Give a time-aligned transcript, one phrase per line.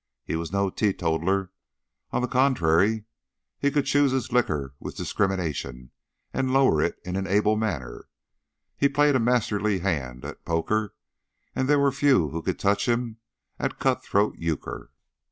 [0.23, 1.51] He was no teetotaler.
[2.09, 3.05] On the contrary,
[3.59, 5.91] he could choose his liquor with discrimination,
[6.33, 8.09] and lower it in an able manner.
[8.75, 10.95] He played a masterly hand at poker,
[11.55, 13.17] and there were few who could touch him
[13.59, 14.89] at "cut throat euchre."